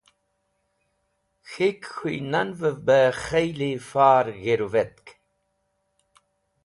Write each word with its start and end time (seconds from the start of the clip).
K̃hik 1.49 1.81
khun’vev 1.95 2.77
be 2.85 2.99
kheli 3.21 3.71
far 3.89 4.25
g̃hirũvetk. 4.39 5.07